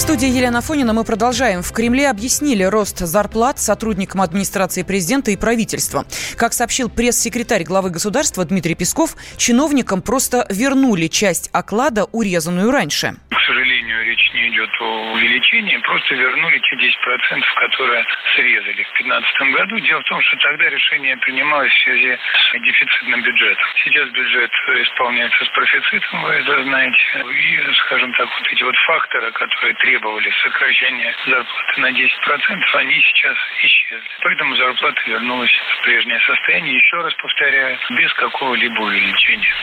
[0.00, 1.62] студии Елена Фонина мы продолжаем.
[1.62, 6.04] В Кремле объяснили рост зарплат сотрудникам администрации президента и правительства.
[6.36, 13.16] Как сообщил пресс-секретарь главы государства Дмитрий Песков, чиновникам просто вернули часть оклада, урезанную раньше.
[15.12, 18.04] Увеличении, просто вернули те 10%, которые
[18.34, 19.78] срезали в 2015 году.
[19.80, 23.66] Дело в том, что тогда решение принималось в связи с дефицитным бюджетом.
[23.84, 24.50] Сейчас бюджет
[24.82, 27.24] исполняется с профицитом, вы это знаете.
[27.30, 33.36] И, скажем так, вот эти вот факторы, которые требовали сокращения зарплаты на 10%, они сейчас
[33.62, 34.08] исчезли.
[34.22, 39.54] Поэтому зарплата вернулась в прежнее состояние, еще раз повторяю, без какого-либо увеличения.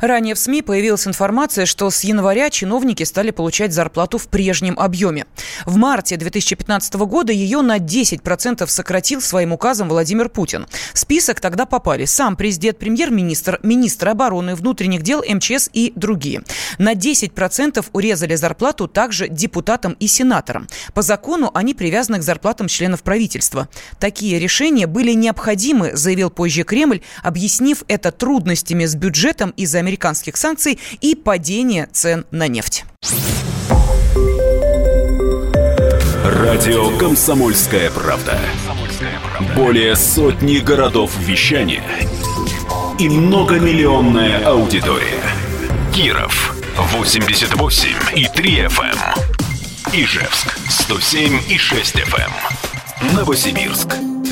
[0.00, 5.26] Ранее в СМИ появилась информация, что с января чиновники стали получать зарплату в прежнем объеме.
[5.66, 10.66] В марте 2015 года ее на 10% сократил своим указом Владимир Путин.
[10.94, 16.42] В список тогда попали сам президент, премьер-министр, министр обороны, внутренних дел, МЧС и другие.
[16.78, 20.66] На 10% урезали зарплату также депутатам и сенаторам.
[20.94, 23.68] По закону они привязаны к зарплатам членов правительства.
[23.98, 30.78] Такие решения были необходимы, заявил позже Кремль, объяснив это трудностями с бюджетом из-за американских санкций
[31.00, 32.84] и падения цен на нефть.
[36.24, 38.38] Радио «Комсомольская правда».
[39.56, 41.82] Более сотни городов вещания
[42.98, 45.22] и многомиллионная аудитория.
[45.92, 48.94] Киров 88 и 3 FM.
[48.94, 49.92] Эм.
[49.92, 52.30] Ижевск 107 и 6 FM.
[53.00, 53.16] Эм.
[53.16, 53.96] Новосибирск